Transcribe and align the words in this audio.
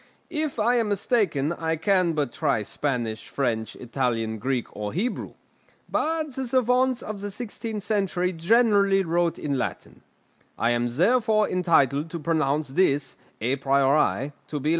If 0.31 0.57
I 0.57 0.77
am 0.77 0.89
mistaken, 0.89 1.53
I 1.53 1.75
can 1.75 2.13
but 2.13 2.31
try 2.33 2.63
Spanish, 2.63 3.27
French, 3.29 3.75
Italian, 3.75 4.39
Greek, 4.39 4.75
or 4.75 4.93
Hebrew. 4.93 5.33
But 5.87 6.31
the 6.33 6.47
savants 6.47 7.03
of 7.03 7.21
the 7.21 7.29
sixteenth 7.29 7.83
century 7.83 8.33
generally 8.33 9.03
wrote 9.03 9.37
in 9.37 9.59
Latin. 9.59 10.01
I 10.57 10.71
am 10.71 10.87
therefore 10.89 11.47
entitled 11.47 12.09
to 12.09 12.19
pronounce 12.19 12.69
this, 12.69 13.15
à 13.41 13.61
priori, 13.61 14.33
to 14.47 14.59
be 14.59 14.69
Latin. 14.69 14.69